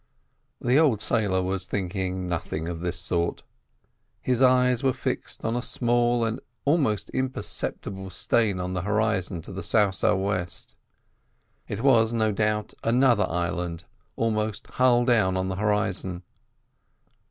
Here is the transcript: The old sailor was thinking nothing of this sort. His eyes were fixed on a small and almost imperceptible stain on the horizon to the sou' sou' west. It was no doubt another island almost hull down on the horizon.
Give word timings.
The 0.59 0.79
old 0.79 0.99
sailor 0.99 1.43
was 1.43 1.67
thinking 1.67 2.27
nothing 2.27 2.67
of 2.67 2.79
this 2.79 2.97
sort. 2.99 3.43
His 4.19 4.41
eyes 4.41 4.81
were 4.81 4.93
fixed 4.93 5.45
on 5.45 5.55
a 5.55 5.61
small 5.61 6.25
and 6.25 6.39
almost 6.65 7.11
imperceptible 7.11 8.09
stain 8.09 8.59
on 8.59 8.73
the 8.73 8.81
horizon 8.81 9.43
to 9.43 9.51
the 9.53 9.61
sou' 9.61 9.91
sou' 9.91 10.15
west. 10.15 10.75
It 11.67 11.81
was 11.81 12.13
no 12.13 12.31
doubt 12.31 12.73
another 12.83 13.27
island 13.29 13.83
almost 14.15 14.65
hull 14.65 15.05
down 15.05 15.37
on 15.37 15.49
the 15.49 15.57
horizon. 15.57 16.23